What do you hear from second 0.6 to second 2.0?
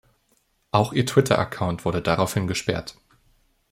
Auch ihr Twitter-Account